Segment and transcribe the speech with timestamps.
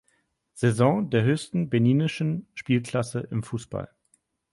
[0.55, 3.87] Saison der höchsten beninischen Spielklasse im Fußball.